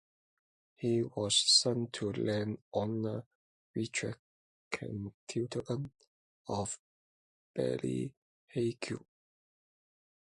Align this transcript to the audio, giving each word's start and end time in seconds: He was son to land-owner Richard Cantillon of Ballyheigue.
He 0.77 1.03
was 1.03 1.35
son 1.37 1.89
to 1.91 2.11
land-owner 2.11 3.23
Richard 3.75 4.15
Cantillon 4.71 5.91
of 6.47 6.79
Ballyheigue. 7.55 8.99